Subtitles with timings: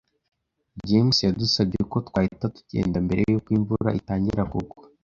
[0.87, 4.77] James yadusabye ko twahita tugenda mbere yuko imvura itangira kugwa.